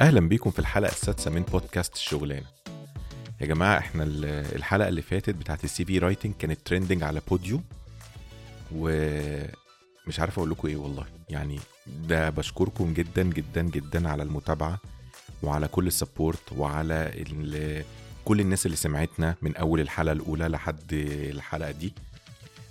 [0.00, 2.46] أهلا بيكم في الحلقة السادسة من بودكاست الشغلانه
[3.40, 7.60] يا جماعة إحنا ال- الحلقة اللي فاتت بتاعت ال CV writing كانت trending على Podeo
[8.72, 11.04] ومش عارف أقول لكم إيه والله.
[11.28, 11.58] يعني
[12.08, 14.78] ده بشكركم جدا جدا جدا على المتابعة
[15.42, 17.24] وعلى كل ال support وعلى
[18.24, 20.92] كل الناس اللي سمعتنا من أول الحلقة الأولى لحد
[21.32, 21.92] الحلقة دي.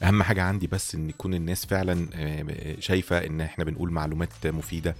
[0.03, 4.95] أهم حاجة عندي بس إن يكون الناس فعلا آه، شايفة إن إحنا بنقول معلومات مفيدة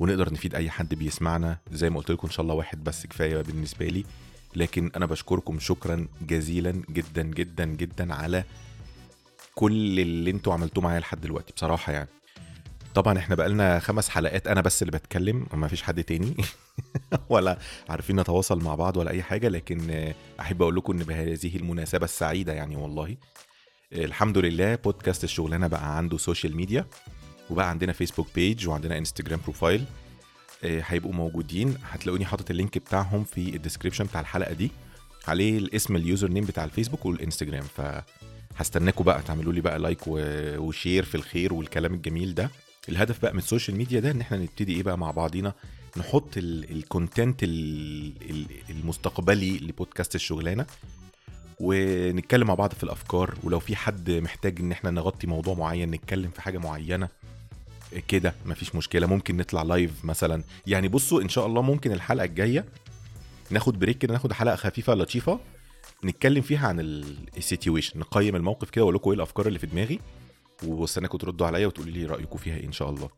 [0.00, 1.58] ونقدر نفيد أي حد بيسمعنا.
[1.72, 4.04] زي ما قلت لكم إن شاء الله واحد بس كفاية بالنسبة لي.
[4.56, 8.44] لكن أنا بشكركم شكرا جزيلا جدا جدا جدا على
[9.54, 12.08] كل اللي أنتوا عملتوه معايا لحد دلوقتي بصراحة يعني.
[12.94, 16.34] طبعا إحنا بقالنا خمس حلقات أنا بس اللي بتكلم ما فيش حد تاني.
[17.28, 22.04] ولا عارفين نتواصل مع بعض ولا أي حاجة لكن أحب أقول لكم إن بهذه المناسبة
[22.04, 23.16] السعيدة يعني والله.
[23.92, 26.86] الحمد لله بودكاست الشغلانة بقى عنده social media
[27.52, 29.84] وبقى عندنا فيسبوك page وعندنا انستجرام profile
[30.64, 31.76] آه، هيبقوا موجودين.
[31.84, 34.70] هتلاقوني حاطط ال link بتاعهم في ال description بتاع الحلقة دي.
[35.28, 37.64] عليه الاسم ال username بتاع الفيسبوك والإنستجرام.
[38.56, 42.50] فهستناكم بقى تعملوا لي بقى like و share في الخير والكلام الجميل ده.
[42.88, 45.52] الهدف بقى من ال social media ده إن إحنا نبتدي إيه بقى مع بعضينا؟
[45.96, 47.40] نحط ال content
[48.70, 50.66] المستقبلي لبودكاست الشغلانة.
[51.60, 53.34] ونتكلم مع بعض في الأفكار.
[53.42, 57.08] ولو في حد محتاج إن إحنا نغطي موضوع معين نتكلم في حاجة معينة.
[58.08, 59.06] كده مفيش مشكلة.
[59.06, 60.42] ممكن نطلع live مثلا.
[60.66, 62.64] يعني بصوا إن شاء الله ممكن الحلقة الجاية
[63.50, 65.40] ناخد break كده ناخد حلقة خفيفة لطيفة
[66.04, 66.80] نتكلم فيها عن
[67.36, 70.00] ال situation نقيم الموقف كده وأقول لكم إيه الأفكار اللي في دماغي
[70.64, 73.08] واستناكم تردوا عليا وتقولوا لي رأيكم فيها إيه إن شاء الله.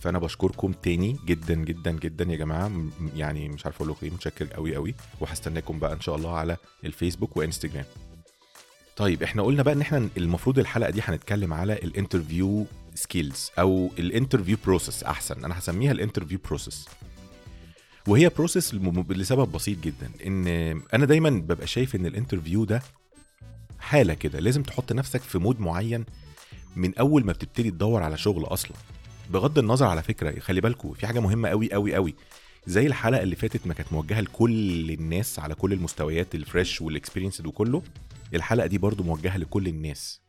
[0.00, 2.70] فأنا بشكركم تاني جدا جدا جدا يا جماعة.
[3.16, 6.56] يعني مش عارف أقول لكم إيه متشكر قوي قوي وهستناكم بقى إن شاء الله على
[6.84, 7.84] الفيسبوك وإنستجرام.
[8.96, 13.90] طيب إحنا قلنا بقى إن إحنا المفروض الحلقة دي هنتكلم على ال interview skills أو
[13.98, 15.44] ال interview process أحسن.
[15.44, 16.88] أنا هسميها ال interview process
[18.08, 18.74] وهي process
[19.10, 20.46] لسبب بسيط جدا إن
[20.94, 22.82] أنا دايما ببقى شايف إن ال interview ده
[23.78, 24.40] حالة كده.
[24.40, 26.04] لازم تحط نفسك في mood معين
[26.76, 28.76] من أول ما بتبتدي تدور على شغل أصلا.
[29.30, 32.14] بغض النظر على فكرة خلي بالكم في حاجة مهمة قوي قوي قوي
[32.66, 36.90] زي الحلقة اللي فاتت ما كانت موجهة لكل الناس على كل المستويات ال fresh وال
[36.90, 37.82] experienced وكله
[38.34, 40.20] الحلقة دي برضو موجهة لكل الناس.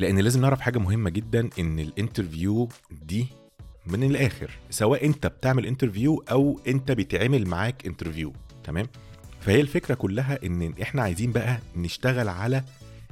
[0.00, 3.26] لأن لازم نعرف حاجة مهمة جدا إن ال interview دي
[3.86, 8.32] من الآخر سواء أنت بتعمل interview أو أنت بيتعمل معاك interview
[8.64, 8.86] تمام؟
[9.40, 12.64] فهي الفكرة كلها إن إحنا عايزين بقى نشتغل على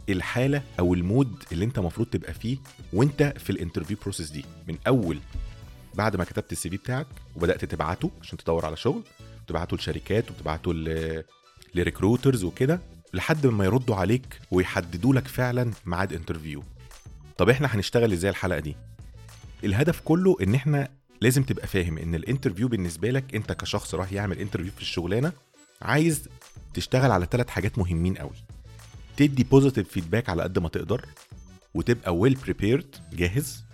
[0.09, 2.57] الحالة أو ال mood اللي أنت المفروض تبقى فيه
[2.93, 4.45] وأنت في ال interview process دي.
[4.69, 5.19] من أول
[5.95, 7.07] بعد ما كتبت ال CV بتاعك
[7.37, 9.03] وبدأت تبعته عشان تدور على شغل
[9.47, 11.23] تبعته لشركات وتبعته ل...
[11.75, 12.81] ل recruiters وكده
[13.15, 16.63] لحد ما يردوا عليك ويحددوا لك فعلا ميعاد interview.
[17.39, 18.77] طب إحنا هنشتغل إزاي الحلقة دي؟
[19.65, 20.89] الهدف كله إن إحنا
[21.21, 25.33] لازم تبقى فاهم إن ال interview بالنسبة لك أنت كشخص راح يعمل interview في الشغلانة
[25.83, 26.29] عايز
[26.75, 28.45] تشتغل على ثلاث حاجات مهمين قوي.
[29.17, 31.07] تدي positive feedback على قد ما تقدر
[31.75, 33.65] وتبقى well prepared جاهز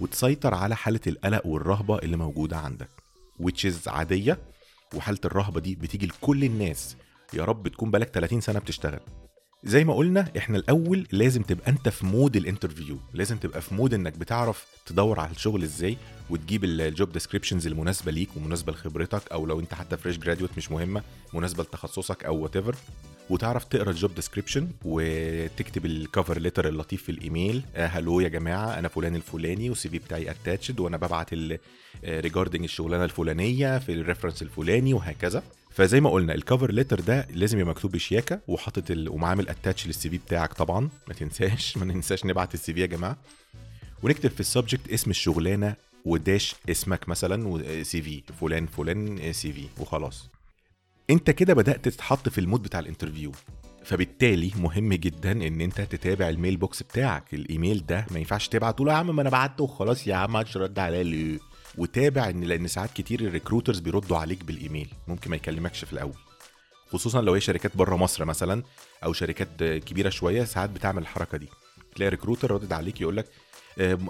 [0.00, 2.88] وتسيطر على حالة القلق والرهبة اللي موجودة عندك
[3.42, 4.38] is عادية
[4.94, 6.96] وحالة الرهبة دي بتيجي لكل الناس.
[7.34, 9.00] يا رب تكون بقالك 30 سنة بتشتغل.
[9.64, 12.98] زي ما قلنا إحنا الأول لازم تبقى أنت في mood ال interview.
[13.14, 15.96] لازم تبقى في mood إنك بتعرف تدور على الشغل إزاي
[16.30, 20.70] وتجيب ال job descriptions المناسبة ليك ومناسبة لخبرتك أو لو أنت حتى fresh graduate مش
[20.70, 21.02] مهمة
[21.34, 22.56] مناسبة لتخصصك أو وات
[23.30, 27.62] وتعرف تقرا ال job description وتكتب ال cover letter اللطيف في الإيميل.
[27.76, 31.30] آه hello يا جماعة أنا فلان الفلاني وال CV بتاعي attached وأنا ببعت
[32.04, 35.42] regarding الشغلانة الفلانية في ال reference الفلاني وهكذا.
[35.70, 38.84] فزي ما قلنا ال cover letter ده لازم يبقى مكتوب بشياكة وحاطط.
[38.90, 40.88] ومعامل attach لل CV بتاعك طبعا.
[41.08, 43.16] ما تنساش ما ننساش نبعت ال CV يا جماعة.
[44.02, 45.74] ونكتب في ال subject اسم الشغلانة
[46.04, 50.28] و dash اسمك مثلا و CV فلان فلان CV وخلاص.
[51.10, 53.32] انت كده بدأت تتحط في ال mood بتاع ال interview
[53.84, 57.34] فبالتالي مهم جدا إن انت تتابع ال mailbox بتاعك.
[57.34, 60.56] الإيميل ده ما ينفعش تبعت تقول يا عم ما أنا بعته وخلاص يا عم مش
[60.56, 61.38] رد عليا ليه
[61.78, 66.14] وتابع إن لأن ساعات كتير ال recruiters بيردوا عليك بالإيميل ممكن ما يكلمكش في الأول.
[66.92, 68.62] خصوصا لو هي شركات بره مصر مثلا
[69.04, 71.48] أو شركات كبيرة شوية ساعات بتعمل الحركة دي.
[71.94, 73.26] تلاقي recruiter ردد عليك يقول لك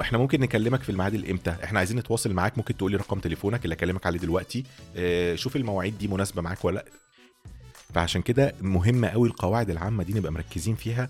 [0.00, 3.64] إحنا ممكن نكلمك في الميعاد الامتى؟ إحنا عايزين نتواصل معاك ممكن تقول لي رقم تليفونك
[3.64, 4.64] اللي اكلمك عليه دلوقتي.
[4.96, 6.84] آه، شوف المواعيد دي مناسبة معاك ولا لأ.
[7.94, 11.08] فعشان كده مهمه قوي القواعد العامة دي نبقى مركزين فيها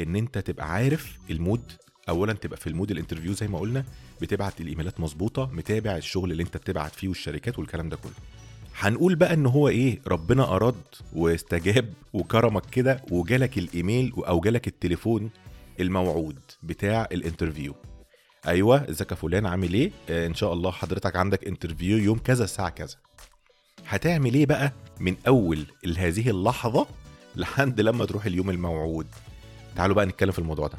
[0.00, 1.72] إن أنت تبقى عارف ال mood.
[2.08, 3.84] اولا تبقى في ال mood ال interview زي ما قلنا
[4.22, 8.12] بتبعت ال emails مظبوطة متابع الشغل اللي أنت بتبعت فيه والشركات والكلام ده كله.
[8.78, 10.74] هنقول بقى إن هو إيه ربنا أراد
[11.12, 15.30] واستجاب وكرمك كده وجالك الإيميل أو جالك التليفون
[15.80, 17.74] الموعود بتاع ال interview.
[18.46, 22.44] أيوه إزيك يا فلان؟ عامل إيه؟ آه إن شاء الله حضرتك عندك interview يوم كذا
[22.44, 22.96] الساعة كذا.
[23.86, 25.66] هتعمل إيه بقى من أول
[25.96, 26.86] هذه اللحظة
[27.36, 29.06] لحد لما تروح اليوم الموعود؟
[29.76, 30.78] تعالوا بقى نتكلم في الموضوع ده.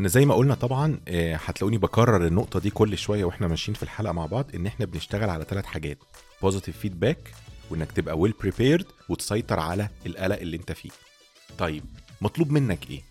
[0.00, 3.82] إن زي ما قلنا طبعا آه، هتلاقوني بكرر النقطة دي كل شوية وإحنا ماشيين في
[3.82, 5.98] الحلقة مع بعض إن إحنا بنشتغل على ثلاث حاجات
[6.42, 7.34] positive feedback
[7.70, 10.90] وإنك تبقى well prepared وتسيطر على القلق اللي أنت فيه.
[11.58, 11.84] طيب
[12.20, 13.02] مطلوب منك إيه؟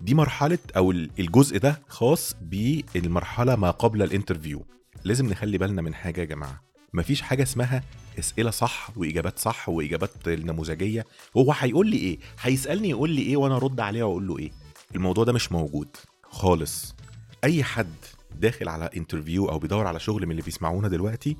[0.00, 4.66] دي مرحلة أو الجزء ده خاص بالمرحلة ما قبل ال interview.
[5.04, 6.62] لازم نخلي بالنا من حاجة يا جماعة.
[6.94, 7.82] مفيش حاجة اسمها
[8.18, 11.04] أسئلة صح وإجابات صح وإجابات نموذجية.
[11.36, 14.50] هو هيقول لي إيه؟ هيسألني يقول لي إيه وأنا أرد عليه وأقول له إيه؟
[14.94, 15.88] الموضوع ده مش موجود
[16.22, 16.94] خالص.
[17.44, 17.94] أي حد
[18.40, 21.36] داخل على interview أو بيدور على شغل من اللي بيسمعونا دلوقتي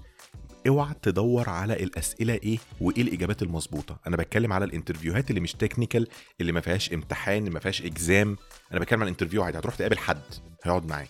[0.68, 3.98] اوعى تدور على الأسئلة إيه وإيه الإجابات المظبوطة.
[4.06, 6.06] أنا بتكلم على ال interviewهات اللي مش technical
[6.40, 8.36] اللي ما فيهاش امتحان ما فيهاش exam
[8.72, 10.20] أنا بتكلم على ال interview عادي هتروح تقابل حد
[10.64, 11.08] هيقعد معاك.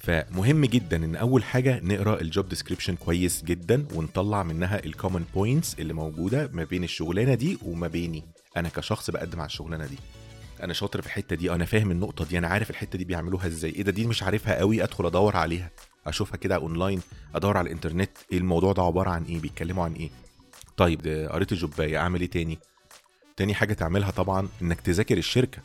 [0.00, 5.24] فمهم جدا إن أول حاجة نقرأ ال job description كويس جدا ونطلع منها ال common
[5.34, 8.24] points اللي موجودة ما بين الشغلانة دي وما بيني.
[8.56, 9.98] أنا كشخص بقدم على الشغلانة دي.
[10.62, 13.70] أنا شاطر في الحتة دي أنا فاهم النقطة دي أنا عارف الحتة دي بيعملوها إزاي.
[13.70, 15.70] إيه ده؟ دي مش عارفها قوي أدخل أدور عليها.
[16.06, 17.00] أشوفها كده أونلاين
[17.34, 20.10] أدور على الإنترنت إيه الموضوع ده عبارة عن إيه بيتكلموا عن إيه.
[20.76, 22.58] طيب قريت ال job ايه أعمل إيه تاني؟
[23.36, 25.62] تاني حاجة تعملها طبعا إنك تذاكر الشركة.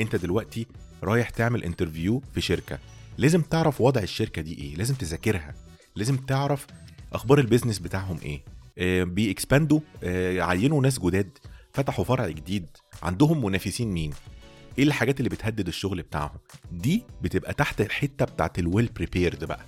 [0.00, 0.66] أنت دلوقتي
[1.02, 2.78] رايح تعمل interview في شركة.
[3.18, 5.54] لازم تعرف وضع الشركة دي إيه لازم تذاكرها.
[5.96, 6.66] لازم تعرف
[7.12, 8.42] أخبار ال business بتاعهم إيه.
[8.78, 11.38] آه بي expandوا آه عينوا ناس جداد
[11.72, 12.66] فتحوا فرع جديد.
[13.02, 14.12] عندهم منافسين مين؟
[14.78, 16.38] إيه الحاجات اللي بتهدد الشغل بتاعهم؟
[16.72, 19.64] دي بتبقى تحت الحتة بتاعت ال well prepared بقى.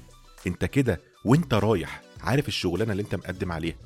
[0.46, 3.76] انت كده وانت رايح عارف الشغلانة اللي انت مقدم عليها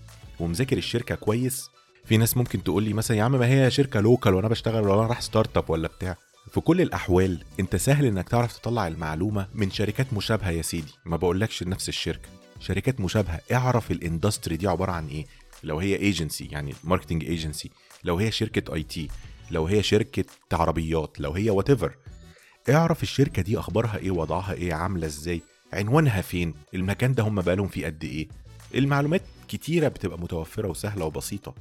[0.40, 1.70] ومذاكر الشركة كويس
[2.04, 4.94] في ناس ممكن تقول لي مثلا يا عم ما هي شركة local وأنا بشتغل ولا
[4.94, 6.16] أنا رايح startup ولا بتاع.
[6.50, 10.92] في كل الأحوال انت سهل انك تعرف تطلع المعلومة من شركات مشابهة يا سيدي.
[11.04, 12.28] ما بقولكش نفس الشركة.
[12.60, 15.26] شركات مشابهة اعرف ال industry دي عبارة عن إيه؟
[15.64, 17.70] لو هي ايجنسي يعني marketing agency
[18.04, 19.08] لو هي شركة IT
[19.50, 21.70] لو هي شركة عربيات لو هي what
[22.70, 25.40] اعرف الشركة دي أخبارها إيه وضعها إيه عاملة إزاي
[25.72, 28.28] عنوانها فين المكان ده هم بقالهم فيه قد إيه.
[28.74, 31.54] المعلومات كتيرة بتبقى متوفرة وسهلة وبسيطة.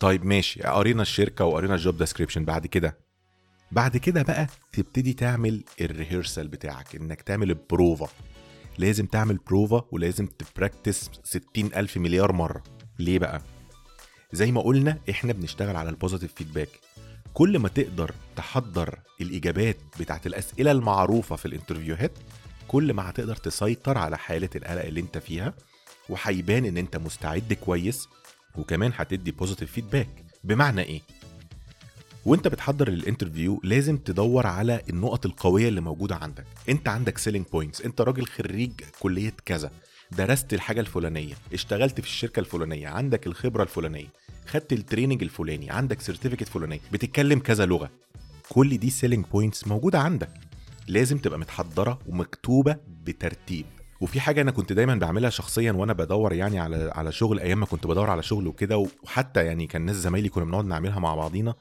[0.00, 2.98] طيب ماشي قرينا الشركة وقرينا ال job description بعد كده.
[3.72, 8.08] بعد كده بقى تبتدي تعمل ال rehearsal بتاعك إنك تعمل البروفا
[8.78, 12.62] لازم تعمل بروفا ولازم ت practice ستين ألف مليار مرة.
[12.98, 13.42] ليه بقى؟
[14.32, 16.68] زي ما قلنا إحنا بنشتغل على ال positive feedback
[17.34, 22.12] كل ما تقدر تحضر الإجابات بتاعت الأسئلة المعروفة في ال interviewهات
[22.68, 25.54] كل ما هتقدر تسيطر على حالة القلق اللي انت فيها
[26.08, 28.08] وهيبان إن انت مستعد كويس
[28.58, 30.08] وكمان هتدي positive feedback
[30.44, 31.00] بمعنى إيه؟
[32.24, 36.44] وانت بتحضر ال interview لازم تدور على النقط القوية اللي موجودة عندك.
[36.68, 39.70] انت عندك selling points انت راجل خريج كلية كذا
[40.12, 44.06] درست الحاجة الفلانية اشتغلت في الشركة الفلانية عندك الخبرة الفلانية.
[44.50, 47.90] خدت ال training الفلاني عندك certificate فلانيه بتتكلم كذا لغة.
[48.48, 50.30] كل دي selling points موجودة عندك.
[50.88, 53.66] لازم تبقى متحضرة ومكتوبة بترتيب.
[54.00, 57.66] وفي حاجة أنا كنت دايما بعملها شخصيا وأنا بدور يعني على على شغل أيام ما
[57.66, 61.54] كنت بدور على شغل وكده وحتى يعني كان ناس زمايلي كنا بنقعد نعملها مع بعضينا.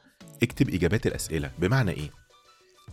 [0.43, 1.51] اكتب إجابات الأسئلة.
[1.59, 2.09] بمعنى إيه؟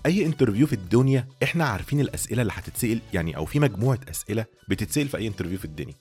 [0.07, 5.09] أي interview في الدنيا إحنا عارفين الأسئلة اللي هتتسأل يعني أو في مجموعة أسئلة بتتسأل
[5.09, 5.95] في أي interview في الدنيا.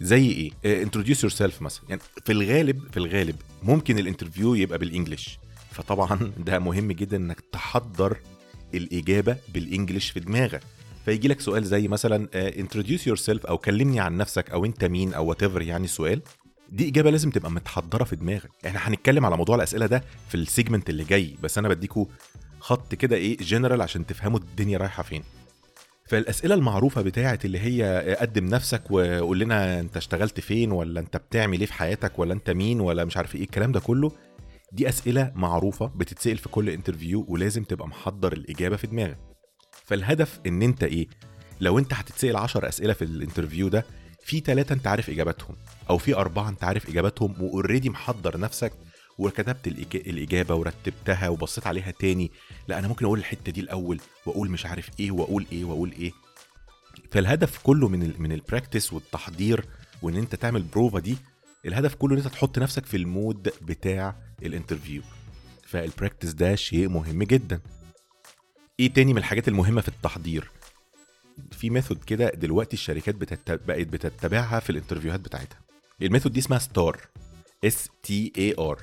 [0.00, 1.84] زي إيه؟ introduce yourself مثلا.
[1.88, 5.38] يعني في الغالب في الغالب ممكن ال interview يبقى بال English
[5.70, 8.16] فطبعا ده مهم جدا إنك تحضر
[8.74, 10.62] الإجابة بال English في دماغك.
[11.04, 15.26] فيجي لك سؤال زي مثلا introduce yourself أو كلمني عن نفسك أو أنت مين أو
[15.26, 16.22] what يعني سؤال.
[16.72, 18.50] دي إجابة لازم تبقى متحضرة في دماغك.
[18.66, 22.06] إحنا هنتكلم على موضوع الأسئلة ده في ال segment اللي جاي بس أنا بديكوا
[22.60, 25.22] خط كده إيه جنرال عشان تفهموا الدنيا رايحة فين.
[26.10, 31.60] فالأسئلة المعروفة بتاعه اللي هي قدم نفسك وقول لنا أنت اشتغلت فين ولا أنت بتعمل
[31.60, 34.12] إيه في حياتك ولا أنت مين ولا مش عارف إيه الكلام ده كله.
[34.72, 39.18] دي أسئلة معروفة بتتسأل في كل interview ولازم تبقى محضر الإجابة في دماغك.
[39.84, 41.06] فالهدف إن أنت إيه
[41.60, 43.84] لو أنت هتتسأل 10 أسئلة في ال interview ده
[44.24, 45.56] في ثلاثة أنت عارف اجاباتهم
[45.90, 48.72] أو في أربعة أنت عارف اجاباتهم و already محضر نفسك
[49.20, 52.30] وكتبت الإجابة ورتبتها وبصيت عليها تاني.
[52.68, 56.12] لا أنا ممكن أقول الحتة دي الأول وأقول مش عارف إيه وأقول إيه وأقول إيه.
[57.10, 59.64] فالهدف كله من ال من ال practice والتحضير
[60.02, 61.16] وإن أنت تعمل بروفا دي
[61.66, 65.02] الهدف كله إن أنت تحط نفسك في ال mood بتاع ال interview
[65.66, 67.60] فال practice ده شيء مهم جدا.
[68.80, 70.50] إيه تاني من الحاجات المهمة في التحضير؟
[71.52, 73.66] في method كده دلوقتي الشركات بتتب...
[73.66, 75.58] بقت بتتبعها في ال interviewهات بتاعتها.
[76.02, 77.00] ال method دي اسمها STAR.
[77.64, 78.78] S T A R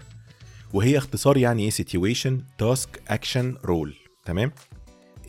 [0.73, 4.51] وهي اختصار يعني إيه situation task action role تمام؟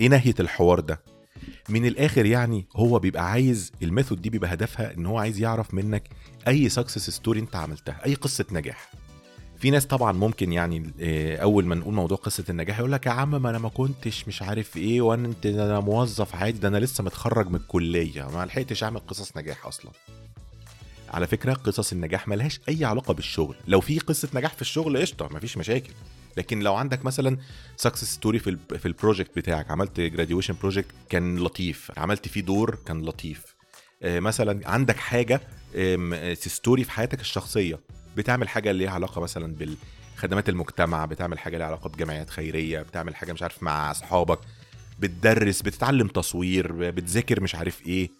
[0.00, 1.00] إيه ناحية الحوار ده؟
[1.68, 5.74] من الآخر يعني هو بيبقى عايز ال method دي بيبقى هدفها إن هو عايز يعرف
[5.74, 6.08] منك
[6.48, 8.90] أي success story أنت عملتها أي قصة نجاح.
[9.58, 13.10] في ناس طبعا ممكن يعني آه، أول ما نقول موضوع قصة النجاح يقول لك يا
[13.10, 16.76] عم ما أنا ما كنتش مش عارف إيه وأنا أنت أنا موظف عادي ده أنا
[16.78, 19.90] لسه متخرج من الكلية ما لحقتش أعمل قصص نجاح أصلا.
[21.10, 23.56] على فكرة قصص النجاح ملهاش أي علاقة بالشغل.
[23.66, 25.92] لو في قصة نجاح في الشغل قشطة مفيش مشاكل.
[26.36, 27.38] لكن لو عندك مثلا
[27.76, 32.78] success story في في ال project بتاعك عملت graduation project كان لطيف عملت فيه دور
[32.86, 33.54] كان لطيف.
[34.02, 35.40] آه، مثلا عندك حاجة
[36.34, 37.80] story في حياتك الشخصية
[38.16, 43.32] بتعمل حاجة ليها علاقة مثلا بالخدمات المجتمع بتعمل حاجة ليها علاقة بجمعيات خيرية بتعمل حاجة
[43.32, 44.38] مش عارف مع أصحابك
[44.98, 48.10] بتدرس بتتعلم تصوير بتذاكر مش عارف إيه.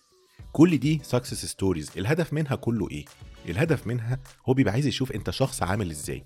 [0.53, 3.05] كل دي success stories الهدف منها كله إيه؟
[3.49, 6.25] الهدف منها هو بيبقى عايز يشوف أنت شخص عامل إزاي.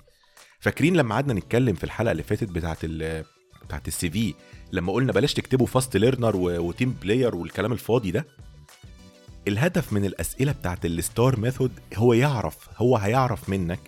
[0.61, 3.25] فاكرين لما قعدنا نتكلم في الحلقة اللي فاتت بتاعت ال
[3.65, 4.35] بتاعت ال CV
[4.73, 8.27] لما قلنا بلاش تكتبوا fast learner و team player والكلام الفاضي ده؟
[9.49, 13.81] الهدف من الأسئلة بتاعت ال STAR method هو يعرف هو هيعرف منك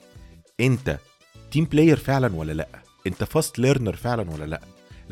[0.60, 0.98] أنت
[1.50, 2.68] team player فعلا ولا لأ؟
[3.06, 4.60] أنت fast learner فعلا ولا لأ؟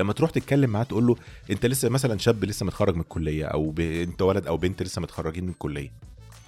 [0.03, 1.17] لما تروح تتكلم معاه تقول له
[1.51, 3.81] أنت لسه مثلا شاب لسه متخرج من الكلية أو ب...
[3.81, 5.93] أنت ولد أو بنت لسه متخرجين من الكلية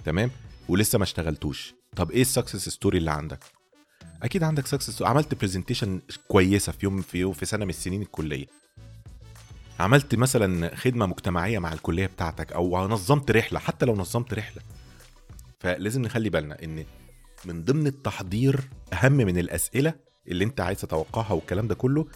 [0.05, 0.31] تمام؟
[0.69, 1.73] ولسه ما اشتغلتوش.
[1.95, 3.39] طب إيه ال success story اللي عندك؟
[4.23, 8.45] أكيد عندك success عملت presentation كويسة في يوم في يوم في سنة من السنين الكلية.
[9.79, 14.61] عملت مثلا خدمة مجتمعية مع الكلية بتاعتك أو نظمت رحلة حتى لو نظمت رحلة.
[15.59, 16.85] فلازم نخلي بالنا إن
[17.45, 18.59] من ضمن التحضير
[18.93, 19.93] أهم من الأسئلة
[20.27, 22.07] اللي أنت عايز تتوقعها والكلام ده كله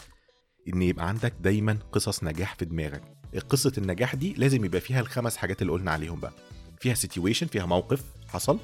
[0.73, 3.01] إن يبقى عندك دايما قصص نجاح في دماغك.
[3.49, 6.33] قصة النجاح دي لازم يبقى فيها الخمس حاجات اللي قلنا عليهم بقى.
[6.81, 8.59] فيها situation فيها موقف حصل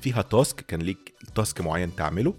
[0.00, 2.34] فيها task كان ليك task معين تعمله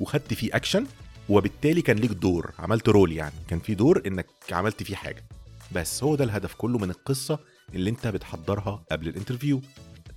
[0.00, 0.86] وخدت فيه اكشن
[1.28, 3.34] وبالتالي كان ليك دور عملت role يعني.
[3.48, 5.24] كان في دور إنك عملت فيه حاجة.
[5.72, 7.38] بس هو ده الهدف كله من القصة
[7.74, 9.60] اللي أنت بتحضرها قبل ال interview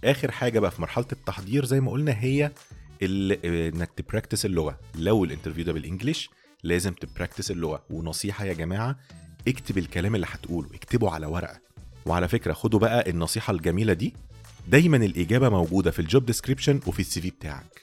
[0.04, 2.52] آخر حاجة بقى في مرحلة التحضير زي ما قلنا هي
[3.04, 4.80] إنك ت practice اللغة.
[4.96, 6.30] لو ال interview ده بال English
[6.64, 7.84] لازم ت practice اللغة.
[7.90, 8.96] ونصيحة يا جماعة
[9.48, 11.60] اكتب الكلام اللي هتقوله اكتبه على ورقة.
[12.06, 14.14] وعلى فكرة خدوا بقى النصيحة الجميلة دي.
[14.68, 17.82] دايما الإجابة موجودة في ال job description وفي ال CV بتاعك.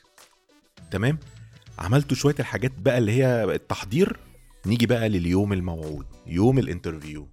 [0.90, 1.18] تمام؟
[1.78, 4.16] عملتوا شوية الحاجات بقى اللي هي التحضير؟
[4.66, 7.28] نيجي بقى لليوم الموعود يوم ال interview.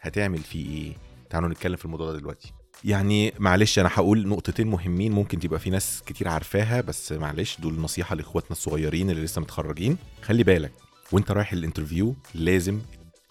[0.00, 0.92] هتعمل فيه إيه؟
[1.30, 2.52] تعالوا نتكلم في الموضوع ده دلوقتي.
[2.84, 7.80] يعني معلش أنا هقول نقطتين مهمين ممكن تبقى في ناس كتير عارفاها بس معلش دول
[7.80, 9.96] نصيحة لإخواتنا الصغيرين اللي لسه متخرجين.
[10.22, 10.72] خلي بالك
[11.12, 12.80] وانت رايح ال interview لازم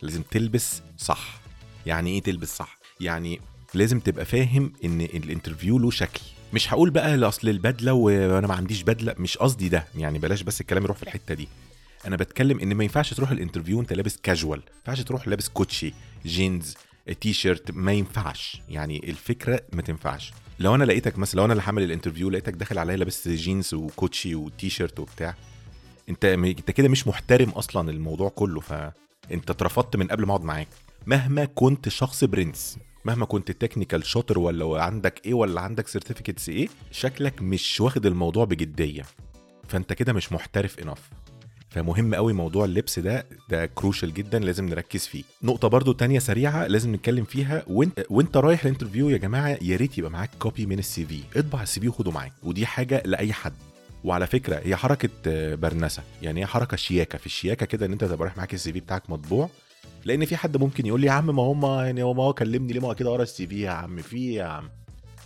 [0.02, 1.40] لازم تلبس صح.
[1.86, 3.40] يعني إيه تلبس صح؟ يعني
[3.74, 6.22] لازم تبقى فاهم ان ال interview له شكل.
[6.54, 9.88] مش هقول بقى اصل البدلة وأنا ما عنديش بدلة مش قصدي ده.
[9.98, 11.48] يعني بلاش بس الكلام يروح في الحتة دي.
[12.08, 15.50] أنا بتكلم إن ما ينفعش تروح ال interview وأنت لابس كاجوال ما ينفعش تروح لابس
[15.50, 15.94] كوتشي
[16.26, 16.74] جينز
[17.22, 18.62] تي شيرت ما ينفعش.
[18.70, 20.34] يعني الفكرة ما تنفعش.
[20.60, 23.74] لو أنا لقيتك مثلا لو أنا اللي عامل ال interview لقيتك داخل عليا لابس جينز
[23.74, 25.36] وكوتشي وتي شيرت وبتاع
[26.10, 30.68] انت انت كده مش محترم أصلا الموضوع كله فانت اترفضت من قبل ما اقعد معاك.
[31.06, 36.68] مهما كنت شخص برنس مهما كنت technical شاطر ولا عندك إيه ولا عندك certificates إيه
[36.92, 39.04] شكلك مش واخد الموضوع بجدية.
[39.68, 41.10] فانت كده مش محترف انف
[41.70, 45.24] فمهم قوي موضوع اللبس ده ده crucial جدا لازم نركز فيه.
[45.44, 49.78] نقطة برضو تانية سريعة لازم نتكلم فيها وانت وإنت رايح ال interview يا جماعة يا
[49.78, 53.34] ريت يبقى معاك copy من ال CV اطبع ال CV وخده معاك ودي حاجة لأي
[53.34, 53.54] حد.
[54.06, 55.10] وعلى فكرة هي حركة
[55.56, 56.04] برنسة.
[56.22, 57.18] يعني هي حركة شياكة.
[57.18, 59.50] في الشياكة كده إن أنت تبقى رايح معاك ال CV بتاعك مطبوع
[60.06, 62.80] لأن في حد ممكن يقول لي يا عم ما هم يعني ما هو كلمني ليه
[62.80, 64.70] ما هو كده ورا ال CV؟ يا عم في يا عم؟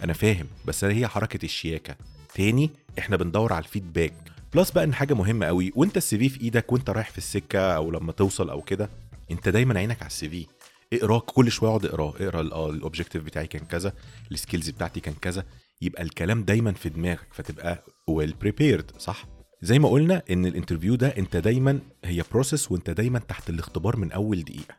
[0.03, 0.48] أنا فاهم.
[0.65, 1.95] بس هي حركة الشياكة.
[2.33, 2.69] تاني
[3.00, 4.13] إحنا بندور على ال feedback.
[4.53, 7.59] plus بقى إن حاجة مهمة قوي وأنت ال CV في إيدك وأنت رايح في السكة
[7.59, 8.89] أو لما توصل أو كده
[9.31, 10.48] أنت دايما عينك على ال CV.
[10.93, 13.93] اقراه كل شوية اقعد اقراه اقرأ ال objective بتاعي كان كذا
[14.31, 15.43] ال skills بتاعتي كان كذا.
[15.81, 19.25] يبقى الكلام دايما في دماغك فتبقى well prepared صح؟
[19.62, 23.98] زي ما قلنا إن ال interview ده أنت دايما هي process وأنت دايما تحت الاختبار
[23.98, 24.75] من أول دقيقة.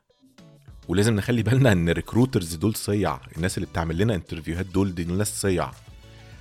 [0.89, 5.05] ولازم نخلي بالنا إن ال recruiters دول صيع الناس اللي بتعمل لنا interviewهات دول دي
[5.05, 5.71] ناس صيع.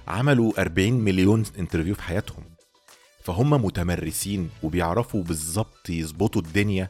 [0.07, 2.43] عملوا 40 مليون interview في حياتهم.
[3.23, 6.87] فهم متمرسين وبيعرفوا بالظبط يظبطوا الدنيا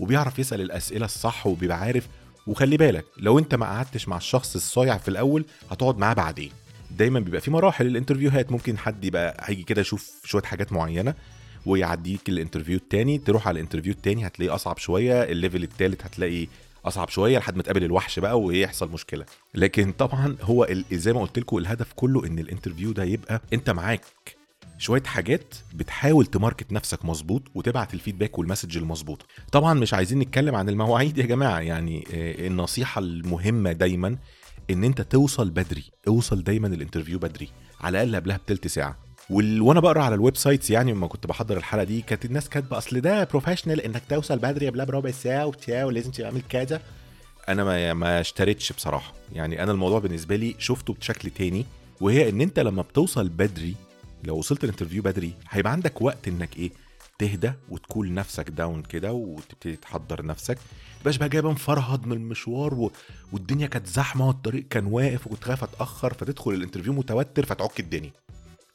[0.00, 2.08] وبيعرف يسأل الأسئلة الصح وبيبقى عارف.
[2.46, 6.52] وخلي بالك لو أنت ما قعدتش مع الشخص الصايع في الأول هتقعد معاه بعدين.
[6.98, 8.52] دايما بيبقى في مراحل ال interviewهات.
[8.52, 11.14] ممكن حد يبقى هيجي كده يشوف شوية حاجات معينة
[11.66, 16.04] ويعديك ال interview التاني تروح على ال interview التاني هتلاقيه أصعب شوية ال level التالت
[16.04, 16.46] هتلاقي
[16.84, 19.24] أصعب شوية لحد ما تقابل الوحش بقى ويحصل مشكلة.
[19.54, 23.70] لكن طبعا هو زي ما قلت لكم الهدف كله إن ال interview ده يبقى أنت
[23.70, 24.04] معاك
[24.78, 29.94] شوية حاجات بتحاول ت market نفسك مظبوط وتبعت ال feedback وال message المظبوطه طبعا مش
[29.94, 34.16] عايزين نتكلم عن المواعيد يا جماعة يعني آه، النصيحة المهمة دايما
[34.70, 37.48] إن أنت توصل بدري أوصل دايما ال interview بدري
[37.80, 38.98] على الأقل قبلها بتلت ساعة.
[39.30, 39.62] وال...
[39.62, 43.00] وأنا بقرأ على ال websites يعني لما كنت بحضر الحلقة دي كانت الناس كاتبة أصل
[43.00, 46.80] ده professional إنك توصل بدري قبلها بربع ساعة وبتاع ولازم تعمل كذا.
[47.48, 49.12] أنا ما ما اشتريتش بصراحة.
[49.32, 51.66] يعني أنا الموضوع بالنسبة لي شفته بشكل تاني
[52.00, 53.74] وهي إن أنت لما بتوصل بدري
[54.24, 56.70] لو وصلت ال interview بدري هيبقى عندك وقت إنك إيه
[57.18, 60.58] تهدى وت cool نفسك down كده وتبتدي تحضر نفسك.
[61.02, 62.92] تبقاش بقى جاي مفرهد من المشوار و...
[63.32, 68.10] والدنيا كانت زحمة والطريق كان واقف وكنت خايف أتأخر فتدخل ال interview متوتر فتعك الدنيا.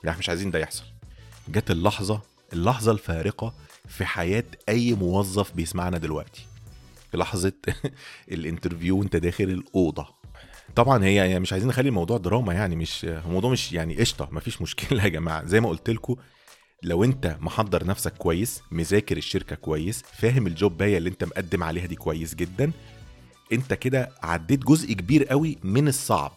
[0.04, 0.84] لا إحنا مش عايزين ده يحصل.
[1.50, 2.22] جت اللحظة
[2.54, 3.54] اللحظة الفارقة
[3.88, 6.46] في حياة أي موظف بيسمعنا دلوقتي.
[7.14, 7.54] لحظة
[8.32, 10.08] ال interview وأنت داخل الأوضة.
[10.76, 14.62] طبعا هي يعني مش عايزين نخلي الموضوع دراما يعني مش الموضوع مش يعني قشطة مفيش
[14.62, 15.46] مشكلة يا جماعة.
[15.46, 16.16] زي ما قلت لكم
[16.84, 21.86] لو انت محضر نفسك كويس مذاكر الشركة كويس فاهم الجوب اللي اللي انت مقدم عليها
[21.86, 22.72] دي كويس جدا
[23.54, 26.32] انت كده عديت جزء كبير قوي من الصعب.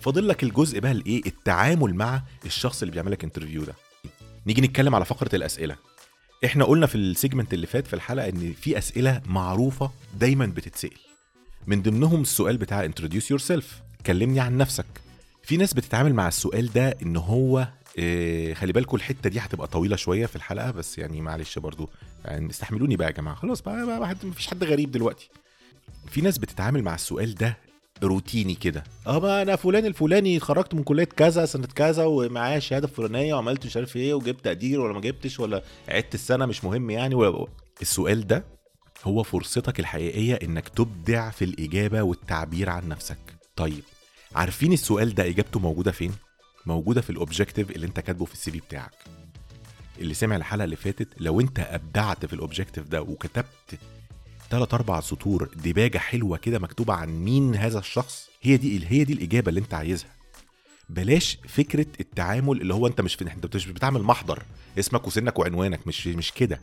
[0.00, 3.74] فاضل لك الجزء بقى الايه؟ التعامل مع الشخص اللي بيعمل لك interview ده.
[4.46, 5.76] نيجي نتكلم على فقرة الأسئلة.
[6.44, 10.98] إحنا قلنا في السيجمنت اللي فات في الحلقة إن في أسئلة معروفة دايما بتتسأل.
[11.66, 13.64] من ضمنهم السؤال بتاع introduce yourself
[14.06, 14.86] كلمني عن نفسك.
[15.42, 19.96] في ناس بتتعامل مع السؤال ده إن هو إيه خلي بالكم الحتة دي هتبقى طويلة
[19.96, 21.90] شوية في الحلقة بس يعني معلش برضو
[22.24, 23.36] يعني استحملوني بقى يا جماعة.
[23.36, 25.28] خلاص بقى, بقى واحد مفيش حد غريب دلوقتي.
[26.08, 27.56] في ناس بتتعامل مع السؤال ده
[28.02, 28.84] روتيني كده.
[29.06, 33.66] آه ما أنا فلان الفلاني اتخرجت من كلية كذا سنة كذا ومعايا شهادة فلانية وعملت
[33.66, 37.14] مش عارف إيه وجبت تقدير ولا ما جبتش ولا عدت السنة مش مهم يعني.
[37.14, 37.46] ولا
[37.82, 38.44] السؤال ده
[39.04, 43.18] هو فرصتك الحقيقية إنك تبدع في الإجابة والتعبير عن نفسك.
[43.56, 43.82] طيب
[44.34, 46.12] عارفين السؤال ده إجابته موجودة فين؟
[46.66, 48.94] موجودة في ال objective اللي انت كاتبه في ال CV بتاعك.
[50.00, 53.78] اللي سمع الحلقة اللي فاتت لو انت أبدعت في ال objective ده وكتبت
[54.50, 59.12] ثلاث أربع سطور ديباجة حلوة كده مكتوبة عن مين هذا الشخص هي دي هي دي
[59.12, 60.10] الإجابة اللي انت عايزها.
[60.88, 64.42] بلاش فكرة التعامل اللي هو انت مش في انت مش بتعمل محضر.
[64.78, 66.60] اسمك وسنك وعنوانك مش مش كده.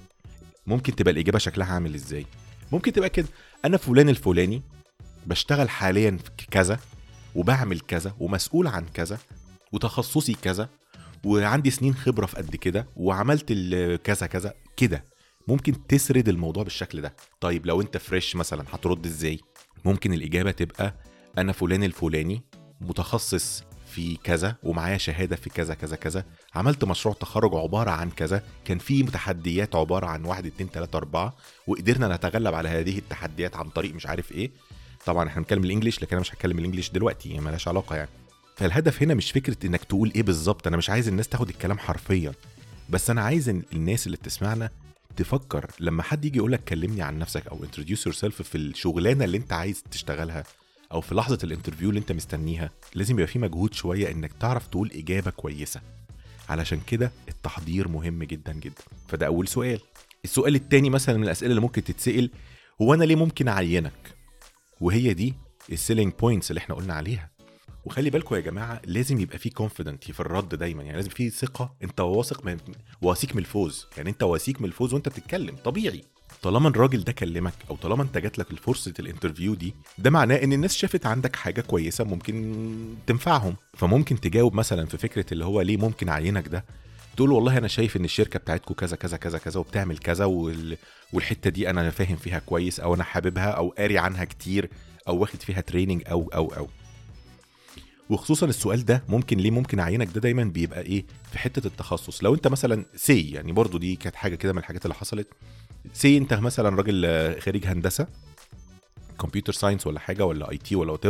[0.67, 2.25] ممكن تبقى الإجابة شكلها عامل إزاي؟
[2.71, 3.27] ممكن تبقى كده.
[3.65, 4.61] أنا فلان الفلاني
[5.27, 6.79] بشتغل حاليا في كذا
[7.35, 9.17] وبعمل كذا ومسؤول عن كذا
[9.71, 10.69] وتخصصي كذا
[11.25, 13.53] وعندي سنين خبرة في قد كده وعملت
[14.03, 15.03] كذا كذا كده.
[15.47, 17.15] ممكن تسرد الموضوع بالشكل ده.
[17.41, 19.39] طيب لو انت فريش مثلا هترد إزاي؟
[19.85, 20.95] ممكن الإجابة تبقى
[21.37, 22.41] أنا فلان الفلاني
[22.81, 26.25] متخصص في كذا ومعايا شهادة في كذا كذا كذا.
[26.55, 28.43] عملت مشروع تخرج عبارة عن كذا.
[28.65, 31.35] كان في تحديات عبارة عن واحد اتنين تلاتة أربعة
[31.67, 34.51] وقدرنا نتغلب على هذه التحديات عن طريق مش عارف إيه.
[35.05, 38.09] طبعا إحنا بنتكلم الإنجليش لكن أنا مش هتكلم الإنجليش دلوقتي يعني ملهاش علاقة يعني.
[38.61, 42.33] فالهدف هنا مش فكرة إنك تقول إيه بالظبط أنا مش عايز الناس تاخد الكلام حرفيا
[42.89, 44.69] بس أنا عايز إن الناس اللي بتسمعنا
[45.15, 49.37] تفكر لما حد يجي يقول لك كلمني عن نفسك أو introduce yourself في الشغلانة اللي
[49.37, 50.43] أنت عايز تشتغلها
[50.91, 54.67] أو في لحظة ال interview اللي أنت مستنيها لازم يبقى في مجهود شوية إنك تعرف
[54.67, 55.81] تقول إجابة كويسة.
[56.49, 58.81] علشان كده التحضير مهم جدا جدا.
[59.07, 59.79] فده أول سؤال.
[60.25, 62.29] السؤال التاني مثلا من الأسئلة اللي ممكن تتسأل
[62.81, 64.15] هو أنا ليه ممكن أعينك؟
[64.81, 65.33] وهي دي
[65.71, 67.30] ال selling points اللي إحنا قلنا عليها.
[67.85, 70.83] وخلي بالكم يا جماعة لازم يبقى في confident في الرد دايما.
[70.83, 71.73] يعني لازم في ثقة.
[71.83, 72.57] أنت واثق من
[73.01, 73.87] واثيق من الفوز.
[73.97, 75.55] يعني أنت واثيق من الفوز وأنت بتتكلم.
[75.55, 76.03] طبيعي.
[76.41, 80.35] طالما الراجل ده كلمك أو طالما أنت جات لك فرصه ال interview دي ده معناه
[80.35, 82.55] إن الناس شافت عندك حاجة كويسة ممكن
[83.07, 83.55] تنفعهم.
[83.73, 86.65] فممكن تجاوب مثلا في فكرة اللي هو ليه ممكن اعينك ده؟
[87.15, 90.77] تقول والله أنا شايف إن الشركة بتاعتكم كذا كذا كذا كذا وبتعمل كذا وال...
[91.13, 94.69] والحتة دي أنا فاهم فيها كويس أو أنا حاببها أو قاري عنها كتير
[95.07, 96.67] أو واخد فيها training أو أو أو.
[98.09, 102.23] وخصوصا السؤال ده ممكن ليه ممكن اعينك ده دايما بيبقى إيه؟ في حتة التخصص.
[102.23, 105.27] لو أنت مثلا say يعني برضو دي كانت حاجة كده من الحاجات اللي حصلت.
[105.93, 108.07] say أنت مثلا راجل خريج هندسة
[109.21, 111.05] computer science ولا حاجة ولا IT ولا what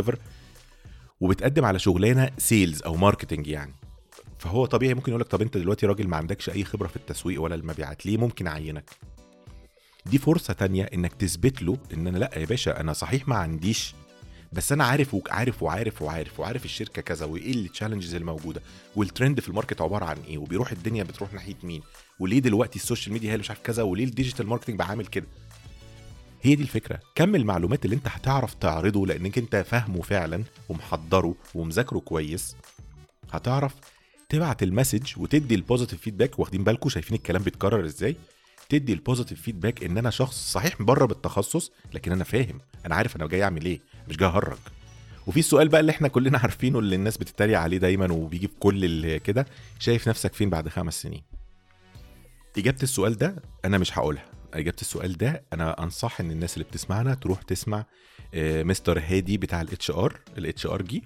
[1.20, 3.74] وبتقدم على شغلانة sales أو marketing يعني.
[4.38, 7.42] فهو طبيعي ممكن يقول لك طب أنت دلوقتي راجل ما عندكش أي خبرة في التسويق
[7.42, 8.90] ولا المبيعات ليه ممكن أعينك؟
[10.06, 13.94] دي فرصة تانية إنك تثبت له إن أنا لأ يا باشا أنا صحيح ما عنديش
[14.52, 18.62] بس أنا عارف وعارف وعارف وعارف وعارف الشركة كذا وإيه ال challenges الموجودة
[18.96, 21.82] والترند في ال market عبارة عن إيه وبيروح الدنيا بتروح ناحية مين
[22.20, 24.88] وليه دلوقتي ال social media هي اللي مش عارف كذا وليه ال digital marketing بقى
[24.88, 25.26] عامل كده.
[26.42, 27.00] هي دي الفكرة.
[27.14, 32.56] كم المعلومات اللي أنت هتعرف تعرضه لأنك أنت فاهمه فعلا ومحضره ومذاكره كويس
[33.32, 33.74] هتعرف
[34.28, 38.16] تبعت ال message وتدي ال positive feedback واخدين بالكم شايفين الكلام بيتكرر إزاي؟
[38.68, 43.16] تدي ال positive feedback إن أنا شخص صحيح بره بالتخصص لكن أنا فاهم أنا عارف
[43.16, 43.80] أنا جاي أعمل إيه.
[44.08, 44.58] مش جاي أهرج.
[45.26, 49.16] وفي السؤال بقى اللي إحنا كلنا عارفينه اللي الناس بتتريق عليه دايما وبيجي في كل
[49.16, 49.46] كده
[49.78, 51.22] شايف نفسك فين بعد خمس سنين؟
[52.58, 54.24] إجابة السؤال ده أنا مش هقولها.
[54.54, 57.84] إجابة السؤال ده أنا أنصح إن الناس اللي بتسمعنا تروح تسمع
[58.34, 61.04] آه، مستر هادي بتاع الاتش ار الاتش ار جي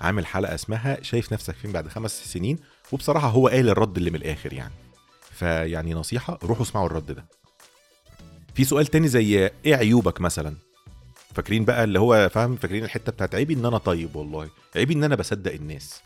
[0.00, 2.58] عامل حلقة اسمها شايف نفسك فين بعد خمس سنين؟
[2.92, 4.74] وبصراحة هو قال الرد اللي من الآخر يعني.
[5.32, 7.24] فيعني نصيحة روحوا اسمعوا الرد ده.
[8.54, 10.56] في سؤال تاني زي إيه عيوبك مثلا؟
[11.34, 14.50] فاكرين بقى اللي هو فاهم؟ فاكرين الحتة بتاعت عيبي إن أنا طيب والله.
[14.76, 16.02] عيبي إن أنا بصدق الناس.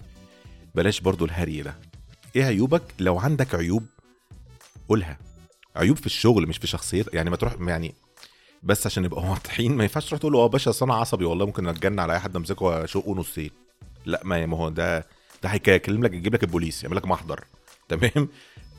[0.75, 1.75] بلاش برضو الهري ده.
[2.37, 3.87] إيه عيوبك؟ لو عندك عيوب
[4.89, 5.19] قولها.
[5.77, 7.95] عيوب في الشغل مش في شخصيتك يعني ما تروح يعني
[8.63, 11.47] بس عشان نبقى واضحين ما ينفعش تروح تقول له آه باشا أصل أنا عصبي والله
[11.47, 13.51] ممكن أتجنن على أي حد أمسكه وأشقه نصين.
[14.07, 14.99] لأ ما هو ده
[15.43, 17.45] ده هيكلم لك يجيب لك البوليس يعمل لك محضر.
[17.89, 18.29] تمام؟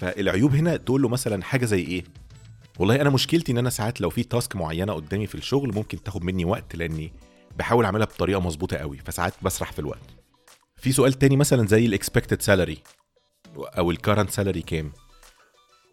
[0.02, 2.04] فالعيوب هنا تقول له مثلا حاجة زي إيه؟
[2.80, 6.24] والله أنا مشكلتي إن أنا ساعات لو في تاسك معينة قدامي في الشغل ممكن تاخد
[6.24, 7.12] مني وقت لأني
[7.58, 10.00] بحاول أعملها بطريقة مظبوطة قوي فساعات بسرح في الوقت.
[10.78, 12.78] في سؤال تاني مثلا زي ال expected salary
[13.58, 14.92] أو ال current salary كام؟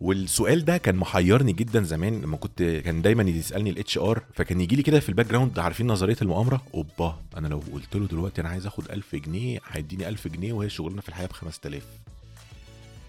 [0.01, 4.77] والسؤال ده كان محيرني جدا زمان لما كنت كان دايما يسألني ال HR فكان يجي
[4.77, 8.49] لي كده في ال background عارفين نظرية المؤامرة؟ أوبا أنا لو قلت له دلوقتي أنا
[8.49, 11.83] عايز آخد 1000 جنيه هيديني 1000 جنيه وهي شغلانة في الحياة ب 5000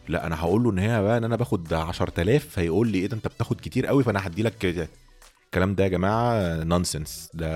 [0.08, 3.16] لا أنا هقول له إن هي بقى إن أنا باخد 10000 فيقول لي إيه ده
[3.16, 4.88] أنت بتاخد كتير قوي فأنا هدي لك
[5.46, 7.50] الكلام ده يا جماعة nonsense ده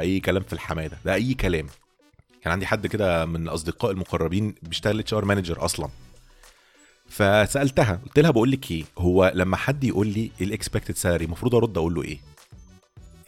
[0.00, 1.66] أي كلام في الحمادة ده أي كلام.
[2.42, 5.88] كان عندي حد كده من الاصدقاء المقربين بيشتغل HR manager أصلا.
[7.08, 11.54] فسألتها قلت لها بقول لك إيه هو لما حد يقول لي ال expected salary المفروض
[11.54, 12.18] أرد أقول له إيه؟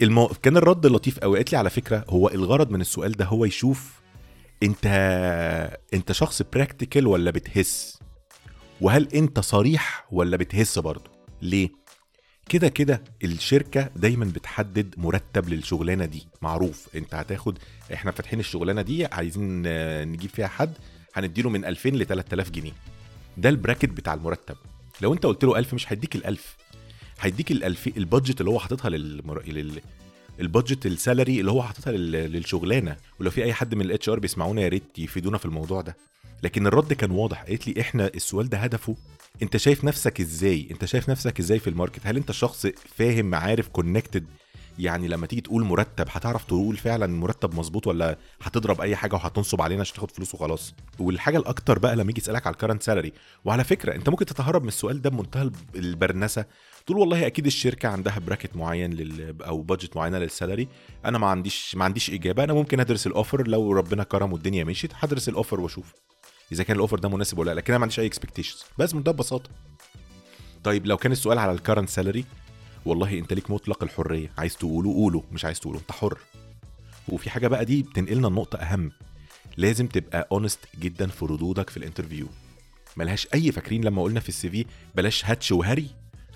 [0.03, 0.27] المو...
[0.43, 4.01] كان الرد لطيف قوي قالت لي على فكرة هو الغرض من السؤال ده هو يشوف
[4.63, 4.87] أنت
[5.95, 8.00] أنت شخص practical ولا بتهس؟
[8.81, 11.11] وهل انت صريح ولا بتهس برضه؟
[11.43, 11.69] ليه؟
[12.49, 16.27] كده كده الشركة دايما بتحدد مرتب للشغلانة دي.
[16.43, 17.59] معروف انت هتاخد
[17.95, 20.73] إحنا فاتحين الشغلانة دي عايزين آه، نجيب فيها حد
[21.15, 22.73] هنديله من 2000 ل 3000 جنيه.
[23.37, 24.57] ده ال bracket بتاع المرتب.
[25.01, 26.57] لو انت قلت له 1000 مش هيديك ال 1000
[27.21, 29.43] هيديك ال 2000 ال budget اللي هو حاططها للمر...
[29.43, 29.81] لل
[30.41, 32.13] ال budget ال salary اللي هو حاططها لل...
[32.13, 32.97] للشغلانة.
[33.21, 35.97] ولو في أي حد من ال HR بيسمعونا يا ريت يفيدونا في الموضوع ده.
[36.43, 38.97] لكن الرد كان واضح قالت لي إحنا السؤال ده هدفه.
[39.43, 43.35] أنت شايف نفسك إزاي؟ أنت شايف نفسك إزاي في ال market؟ هل أنت شخص فاهم
[43.35, 44.25] عارف connected
[44.79, 49.63] يعني لما تيجي تقول مرتب هتعرف تقول فعلا مرتب مظبوط ولا هتضرب أي حاجة وهتنصب
[49.63, 53.13] علينا عشان تاخد فلوس وخلاص؟ والحاجة الأكتر بقى لما يجي يسألك على ال current salary
[53.45, 56.45] وعلى فكرة أنت ممكن تتهرب من السؤال ده بمنتهى الب- البرنسة.
[56.87, 60.69] تقول والله أكيد الشركة عندها bracket معين لل أو budget معينة لل salary
[61.05, 62.45] أنا ما عنديش ما عنديش إجابة.
[62.45, 65.93] أنا ممكن أدرس ال offer لو ربنا كرم والدنيا مشيت هدرس ال offer وأشوف.
[66.53, 68.93] إذا كان ال offer ده مناسب ولا لأ لكن أنا ما عنديش أي expectations بس
[68.93, 69.51] بمنتهى البساطه
[70.65, 72.25] طيب لو كان السؤال على ال current salary
[72.85, 74.33] والله أنت ليك مطلق الحرية.
[74.39, 75.79] عايز تقوله قوله مش عايز تقوله.
[75.79, 76.19] أنت حر.
[77.09, 78.93] وفي حاجة بقى دي بتنقلنا النقطه أهم.
[79.57, 82.27] لازم تبقى honest جدا في ردودك في ال interview
[82.97, 85.87] ملهاش أي فاكرين لما قلنا في ال CV بلاش هاتش وهري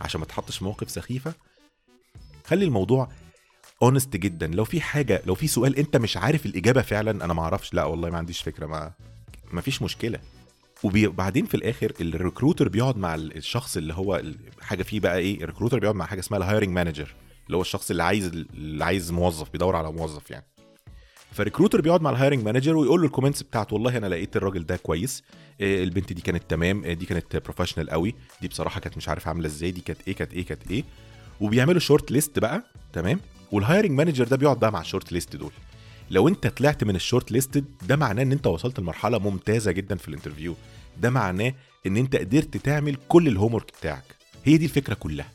[0.01, 1.35] عشان ما تحطش مواقف سخيفة؟
[2.47, 3.09] خلي الموضوع
[3.83, 4.47] honest جدا.
[4.47, 7.75] لو في حاجة لو في سؤال أنت مش عارف الإجابة فعلا أنا ما أعرفش.
[7.75, 8.93] لأ والله ما عنديش فكرة ما
[9.55, 10.19] ما فيش مشكله
[10.85, 14.23] وبعدين في الآخر ال recruiter بيقعد مع الشخص اللي هو
[14.61, 17.15] حاجة فيه بقى إيه ال recruiter بيقعد مع حاجة اسمها ال hiring manager
[17.47, 20.47] اللي هو الشخص اللي عايز اللي عايز موظف بيدور على موظف يعني.
[21.33, 24.37] فال recruiter بيقعد مع ال hiring manager ويقول له ال comments بتاعته والله أنا لقيت
[24.37, 25.23] الراجل ده كويس
[25.61, 29.29] إيه، البنت دي كانت تمام إيه، دي كانت professional قوي دي بصراحة كانت مش عارف
[29.29, 30.85] عاملة إزاي دي كانت إيه كانت إيه كانت إيه.
[31.41, 32.63] وبيعملوا short list بقى
[32.93, 33.21] تمام؟
[33.53, 35.53] وال hiring manager ده بيقعد بقى مع ال short list دول.
[36.11, 39.97] لو انت طلعت من ال short list ده معناه ان انت وصلت لمرحلة ممتازة جدا
[39.97, 40.55] في ال interview.
[41.01, 41.55] ده معناه
[41.87, 44.05] ان انت قدرت تعمل كل ال homework بتاعك.
[44.45, 45.29] هي دي الفكرة كلها.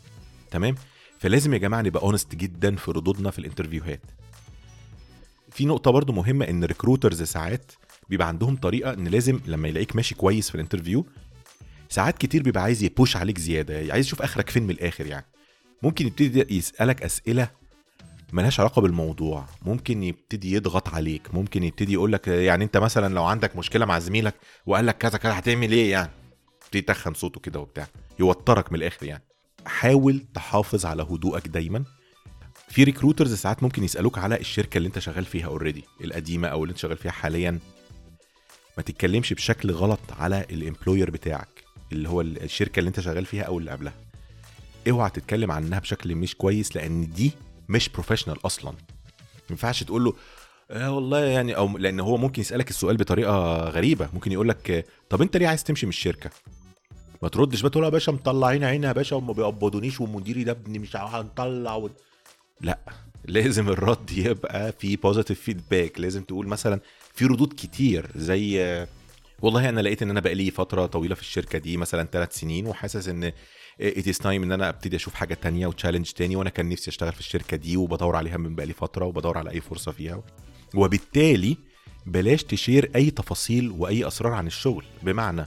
[0.52, 0.76] تمام؟
[1.20, 4.02] فلازم يا جماعة نبقى honest جدا في ردودنا في ال interviewهات.
[5.52, 7.72] في نقطة برضو مهمة إن recruiters ساعات
[8.10, 11.06] بيبقى عندهم طريقة إن لازم لما يلاقيك ماشي كويس في ال interview
[11.90, 15.26] ساعات كتير بيبقى عايز ي push عليك زيادة عايز يشوف آخرك فين من الآخر يعني.
[15.84, 17.50] ممكن يبتدي يسألك أسئلة
[18.34, 19.46] ملهاش علاقة بالموضوع.
[19.62, 24.00] ممكن يبتدي يضغط عليك ممكن يبتدي يقول لك يعني انت مثلا لو عندك مشكلة مع
[24.00, 26.12] زميلك وقال لك كذا كذا هتعمل إيه يعني؟
[26.64, 27.88] يبتدي يتخن صوته كده وبتاع
[28.20, 29.24] يوترك من الآخر يعني.
[29.66, 31.84] حاول تحافظ على هدوءك دايما.
[32.68, 36.72] في recruiters ساعات ممكن يسألوك على الشركة اللي انت شغال فيها already القديمة أو اللي
[36.72, 37.60] انت شغال فيها حاليا.
[38.78, 43.44] ما تتكلمش بشكل غلط على ال employer بتاعك اللي هو الشركة اللي انت شغال فيها
[43.44, 43.94] أو اللي قبلها.
[44.90, 47.32] اوعى تتكلم عنها بشكل مش كويس لأن دي
[47.70, 48.72] مش professional أصلا.
[48.72, 48.78] ما
[49.50, 50.14] ينفعش تقول له
[50.72, 54.10] آه والله يعني أو لأن هو ممكن يسألك السؤال بطريقة غريبة.
[54.14, 56.30] ممكن يقول لك طب أنت ليه عايز تمشي من الشركة؟
[57.22, 60.80] ما تردش بقى تقول يا باشا مطلعين عيني يا باشا وما بيقبضونيش ومديري ده ابن
[60.80, 61.90] مش هنطلع و...
[62.62, 62.80] لا
[63.26, 66.80] لازم الرد يبقى في positive feedback لازم تقول مثلا
[67.16, 68.86] في ردود كتير زي
[69.42, 73.08] والله أنا لقيت إن أنا بقالي فترة طويلة في الشركة دي مثلا ثلاث سنين وحاسس
[73.08, 73.32] إن
[73.82, 76.90] it is time إن أنا أبتدي أشوف حاجة تانية و challenge تاني وأنا كان نفسي
[76.90, 80.24] أشتغل في الشركة دي وبدور عليها من بقالي فترة وبدور على أي فرصة فيها.
[80.76, 81.58] وبالتالي
[82.06, 84.86] بلاش ت share أي تفاصيل وأي أسرار عن الشغل.
[85.04, 85.46] بمعنى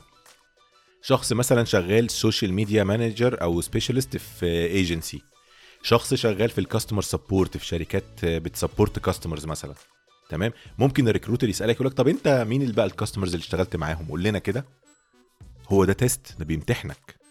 [1.03, 5.23] شخص مثلا شغال social media manager أو specialist في ايجنسي
[5.83, 9.75] شخص شغال في ال customer support في شركات بت support customers مثلا.
[10.29, 13.43] تمام؟ ممكن ال recruiter يسألك يقول لك طب أنت مين اللي بقى ال customers اللي
[13.43, 14.65] اشتغلت معاهم؟ قول لنا كده.
[15.69, 17.22] هو ده test ده بيمتحنك.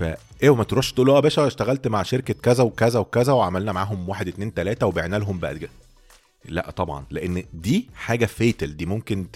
[0.00, 4.08] فايه وما تروحش تقول آه يا باشا اشتغلت مع شركة كذا وكذا وكذا وعملنا معاهم
[4.08, 5.58] واحد اتنين تلاتة وبعنا لهم بقى
[6.44, 9.26] لا طبعا لأن دي حاجة fatal دي ممكن.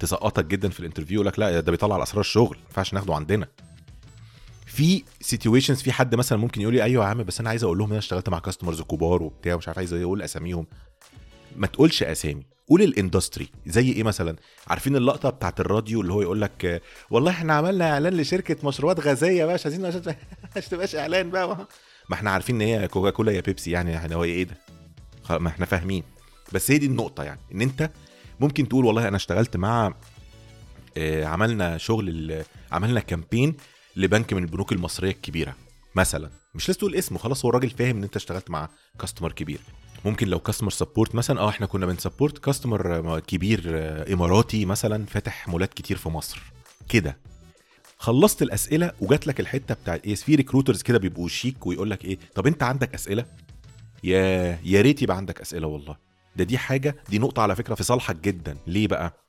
[0.00, 3.14] تسقطك جدا في ال interview لك لا ده بيطلع على أسرار الشغل ما ينفعش ناخده
[3.14, 3.48] عندنا
[4.66, 7.78] في situations في حد مثلا ممكن يقول لي أيوه يا عم بس أنا عايز أقول
[7.78, 10.66] لهم أنا اشتغلت مع customers كبار وبتاع ومش عارف عايز أقول أساميهم
[11.56, 12.46] ما تقولش أسامي.
[12.68, 13.48] قول الإندستري.
[13.66, 14.36] زي إيه مثلا؟
[14.68, 19.44] عارفين اللقطة بتاعت الراديو اللي هو يقول لك والله إحنا عملنا إعلان لشركة مشروبات غازية
[19.44, 19.88] بقى مش عايزين
[20.56, 21.66] مش تبقاش إعلان بقى.
[22.10, 24.56] ما إحنا عارفين إن هي كوكا كولا يا بيبسي يعني إحنا هو إيه ده؟
[25.38, 26.02] ما إحنا فاهمين.
[26.52, 27.90] بس هي دي النقطة يعني إن أنت
[28.40, 29.94] ممكن تقول والله أنا اشتغلت مع
[30.96, 33.56] آه، عملنا شغل عملنا كامبين
[33.96, 35.54] لبنك من البنوك المصرية الكبيرة
[35.94, 36.30] مثلا.
[36.54, 38.68] مش لازم تقول اسمه خلاص هو الراجل فاهم إن أنت اشتغلت مع
[39.00, 39.60] customer كبير.
[40.06, 45.06] ممكن لو customer support مثلا آه إحنا كنا بن support customer كبير آه، إماراتي مثلا
[45.06, 46.42] فاتح مولات كتير في مصر.
[46.88, 47.18] كده.
[47.98, 52.18] خلصت الأسئلة وجات لك الحتة بتاعت إيه في recruiters كده بيبقوا شيك ويقول لك إيه
[52.34, 53.24] طب أنت عندك أسئلة؟
[54.04, 55.96] يا يا ريت يبقى عندك أسئلة والله.
[56.36, 58.56] ده دي حاجة دي نقطة على فكرة في صالحك جدا.
[58.66, 59.20] ليه بقى؟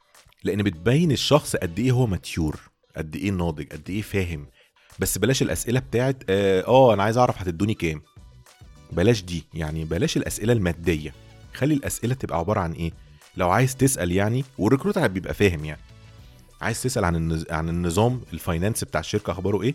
[0.43, 2.59] لأن بتبين الشخص قد إيه هو mature
[2.97, 4.47] قد إيه ناضج قد إيه فاهم.
[4.99, 8.01] بس بلاش الأسئلة بتاعت آه, آه أنا عايز أعرف هتدوني كام.
[8.91, 11.13] بلاش دي يعني بلاش الأسئلة المادية.
[11.53, 12.91] خلي الأسئلة تبقى عبارة عن إيه؟
[13.37, 15.81] لو عايز تسأل يعني وال recruiter بيبقى فاهم يعني.
[16.61, 17.45] عايز تسأل عن النز...
[17.49, 19.73] عن النظام ال finance بتاع الشركة أخباره إيه؟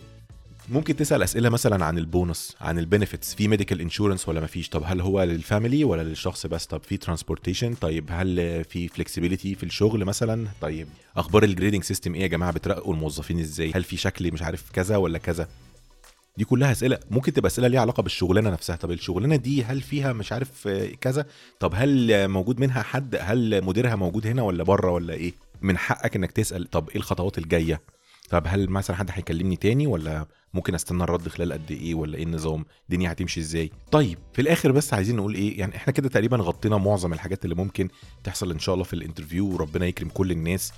[0.69, 4.69] ممكن تسأل أسئلة مثلا عن البونص عن ال benefits في medical insurance ولا ما فيش؟
[4.69, 9.55] طب هل هو لل family ولا للشخص بس؟ طب في transportation طيب هل في flexibility
[9.55, 13.85] في الشغل مثلا؟ طيب أخبار ال grading system إيه يا جماعة؟ بترقوا الموظفين إزاي؟ هل
[13.85, 15.49] في شكل مش عارف كذا ولا كذا؟
[16.37, 18.77] دي كلها أسئلة ممكن تبقى أسئلة ليها علاقة بالشغلانة نفسها.
[18.77, 20.69] طب الشغلانة دي هل فيها مش عارف
[21.01, 21.27] كذا؟
[21.61, 26.17] طب هل موجود منها حد؟ هل مديرها موجود هنا ولا بره ولا إيه؟ من حقك
[26.17, 27.81] إنك تسأل طب إيه الخطوات الجاية؟
[28.31, 32.23] طب هل مثلا حد هيكلمني تاني ولا ممكن أستنى الرد خلال قد إيه ولا إيه
[32.25, 36.37] النظام؟ الدنيا هتمشي إزاي؟ طيب في الآخر بس عايزين نقول إيه؟ يعني إحنا كده تقريبا
[36.37, 37.89] غطينا معظم الحاجات اللي ممكن
[38.25, 40.73] تحصل إن شاء الله في ال interview وربنا يكرم كل الناس.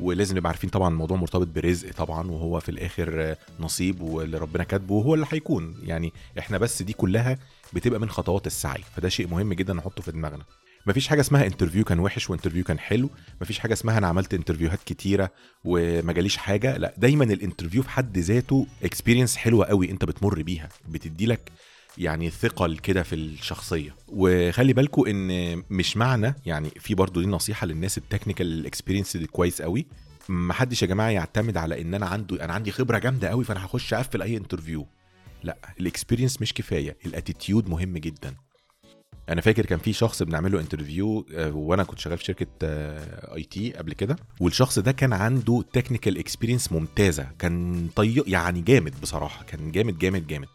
[0.00, 4.94] ولازم نبقى عارفين طبعا الموضوع مرتبط برزق طبعا وهو في الآخر نصيب واللي ربنا كاتبه
[4.94, 5.74] هو اللي هيكون.
[5.82, 7.38] يعني إحنا بس دي كلها
[7.72, 10.44] بتبقى من خطوات السعي فده شيء مهم جدا نحطه في دماغنا.
[10.86, 14.34] مفيش حاجة اسمها interview كان وحش و interview كان حلو مفيش حاجة اسمها أنا عملت
[14.34, 15.30] interviewهات كتيرة
[15.64, 20.42] وما جاليش حاجة لا دايما ال interview في حد ذاته experience حلوة قوي أنت بتمر
[20.42, 21.52] بيها بتدي لك
[21.98, 23.94] يعني ثقل كده في الشخصية.
[24.08, 29.62] وخلي بالكم إن مش معنى يعني في برضو دي نصيحة للناس ال technical experience كويس
[29.62, 29.86] قوي.
[30.28, 33.64] ما حدش يا جماعة يعتمد على إن أنا عنده أنا عندي خبرة جامدة قوي فأنا
[33.64, 34.86] هخش أقفل أي interview
[35.42, 38.34] لأ ال experience مش كفاية ال attitude مهم جدا.
[39.28, 43.92] أنا فاكر كان في شخص بنعمل له interview وأنا كنت شغال في شركة IT قبل
[43.92, 44.16] كده.
[44.40, 50.26] والشخص ده كان عنده technical experience ممتازة كان طي يعني جامد بصراحة كان جامد جامد
[50.26, 50.48] جامد.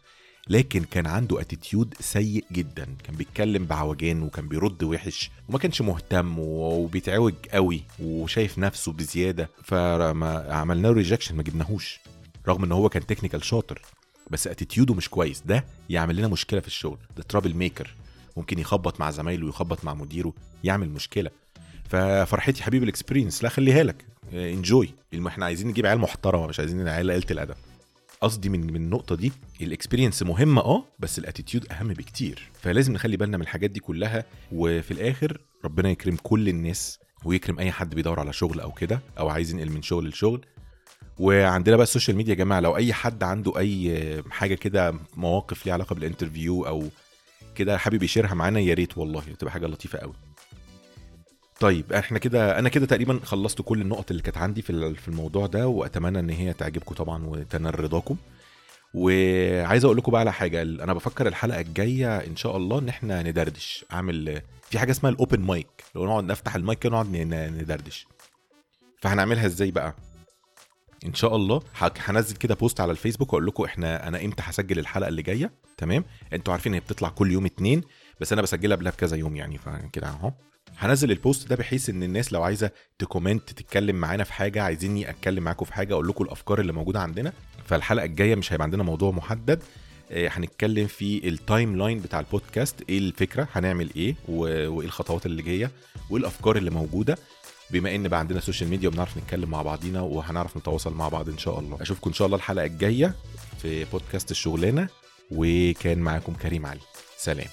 [0.48, 2.88] لكن كان عنده attitude سيء جدا.
[3.04, 9.50] كان بيتكلم بعوجان وكان بيرد وحش وما كانش مهتم وبيتعوج قوي وشايف نفسه بزيادة.
[9.62, 12.00] فما عملنا له rejection ما جبناهوش
[12.48, 13.82] رغم إن هو كان technical شاطر
[14.30, 15.42] بس attitudeه مش كويس.
[15.46, 17.94] ده يعمل لنا مشكلة في الشغل ده troublemaker
[18.36, 20.32] ممكن يخبط مع زمايله ويخبط مع مديره
[20.64, 21.30] يعمل مشكلة.
[21.88, 24.04] ففرحان لي حبيبي بال experience لا خليها لك.
[24.32, 24.90] enjoy
[25.26, 27.54] إحنا عايزين نجيب عيال محترمة مش عايزين عيال قله الأدب.
[28.20, 32.48] قصدي من من النقطة دي ال experience مهمة آه بس ال attitude أهم بكتير.
[32.62, 37.72] فلازم نخلي بالنا من الحاجات دي كلها وفي الآخر ربنا يكرم كل الناس ويكرم أي
[37.72, 40.44] حد بيدور على شغل أو كده أو عايز ينقل من شغل لشغل.
[41.18, 45.66] وعندنا بقى ال social media يا جماعة لو أي حد عنده أي حاجة كده مواقف
[45.66, 46.84] ليها علاقة بال interview أو
[47.54, 50.14] كده حابب ي share ها معانا يا ريت والله تبقى حاجة لطيفة قوي.
[51.60, 55.46] طيب إحنا كده أنا كده تقريبا خلصت كل النقط اللي كانت عندي في في الموضوع
[55.46, 58.16] ده واتمنى ان هي تعجبكم طبعا وتنال رضاكم
[58.94, 63.22] وعايز أقول لكم بقى على حاجة أنا بفكر الحلقة الجاية إن شاء الله إن إحنا
[63.22, 63.84] ندردش.
[63.92, 68.06] أعمل في حاجة اسمها ال open mic لو نقعد نفتح المايك ونقعد ندردش.
[69.02, 69.94] فهنعملها إزاي بقى؟
[71.06, 75.08] إن شاء الله هنزل كده post على الفيسبوك وأقول لكم إحنا أنا إمتى هسجل الحلقة
[75.08, 77.82] اللي جاية؟ تمام؟ أنتوا عارفين هي بتطلع كل يوم اتنين
[78.20, 80.32] بس أنا بسجلها قبلها بكذا يوم يعني فكده أهو.
[80.78, 84.62] هنزل ال post ده بحيث إن الناس لو عايزة ت comment تتكلم معانا في حاجة
[84.62, 87.32] عايزيني أتكلم معاكم في حاجة أقول لكم الأفكار اللي موجودة عندنا.
[87.66, 89.62] فالحلقة الجاية مش هيبقى عندنا موضوع محدد.
[90.10, 95.70] آه، هنتكلم في ال timeline بتاع البودكاست إيه الفكرة هنعمل إيه وإيه الخطوات اللي جاية
[96.10, 97.18] وإيه الأفكار اللي موجودة.
[97.70, 101.38] بما إن بقى عندنا social media وبنعرف نتكلم مع بعضينا وهنعرف نتواصل مع بعض إن
[101.38, 101.82] شاء الله.
[101.82, 103.14] أشوفكم إن شاء الله الحلقة الجاية
[103.62, 104.88] في بودكاست الشغلانة
[105.30, 106.80] وكان معاكم كريم علي.
[107.16, 107.46] سلام.